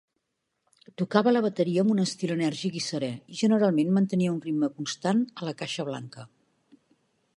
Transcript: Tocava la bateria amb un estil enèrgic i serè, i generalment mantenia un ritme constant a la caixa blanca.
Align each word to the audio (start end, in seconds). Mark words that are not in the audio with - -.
Tocava 1.01 1.33
la 1.33 1.43
bateria 1.45 1.83
amb 1.83 1.93
un 1.95 2.01
estil 2.05 2.33
enèrgic 2.37 2.79
i 2.79 2.83
serè, 2.85 3.11
i 3.35 3.39
generalment 3.43 3.93
mantenia 3.99 4.33
un 4.39 4.43
ritme 4.47 4.71
constant 4.79 5.25
a 5.43 5.49
la 5.51 5.55
caixa 5.61 5.87
blanca. 5.93 6.27